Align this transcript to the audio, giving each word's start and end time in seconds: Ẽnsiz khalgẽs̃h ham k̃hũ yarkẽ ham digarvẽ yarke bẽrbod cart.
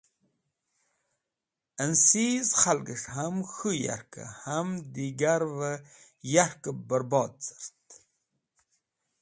Ẽnsiz 1.83 2.47
khalgẽs̃h 2.59 3.09
ham 3.15 3.35
k̃hũ 3.51 3.71
yarkẽ 3.85 4.31
ham 4.41 4.69
digarvẽ 4.93 5.83
yarke 6.33 6.71
bẽrbod 6.87 7.33
cart. 7.45 7.87